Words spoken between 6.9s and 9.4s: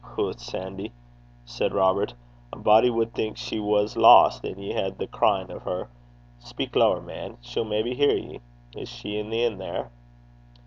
man; she'll maybe hear ye. Is she i'